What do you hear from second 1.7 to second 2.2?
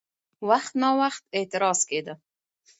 کېده؛